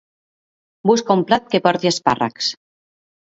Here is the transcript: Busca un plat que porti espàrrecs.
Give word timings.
Busca 0.91 1.17
un 1.17 1.21
plat 1.31 1.45
que 1.53 1.61
porti 1.67 1.91
espàrrecs. 1.91 2.49